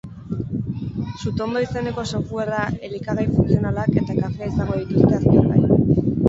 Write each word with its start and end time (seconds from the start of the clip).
Sutondo 1.23 1.61
izeneko 1.65 2.05
softwarea, 2.11 2.63
elikagai 2.87 3.27
funtzionalak 3.37 4.01
eta 4.03 4.17
kafea 4.23 4.49
izango 4.55 4.81
dituzte 4.83 5.21
aztergai. 5.21 5.63